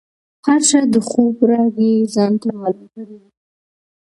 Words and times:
هر 0.45 0.59
چا 0.69 0.79
د 0.93 0.95
خوب 1.09 1.35
رګ 1.49 1.73
یې 1.85 1.93
ځانته 2.13 2.47
معلوم 2.59 2.87
کړی 2.95 3.15
وي. 3.21 3.29